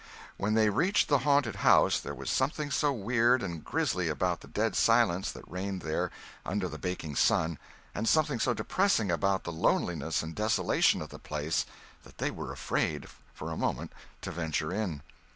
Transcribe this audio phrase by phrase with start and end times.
[0.37, 4.47] When they reached the haunted house there was something so weird and grisly about the
[4.47, 6.09] dead silence that reigned there
[6.43, 7.59] under the baking sun,
[7.93, 11.67] and something so depressing about the loneliness and desolation of the place,
[12.03, 15.03] that they were afraid, for a moment, to venture in.